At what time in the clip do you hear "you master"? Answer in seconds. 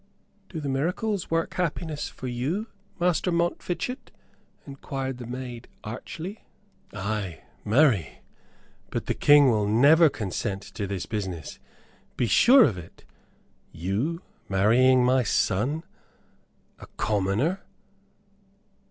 2.27-3.31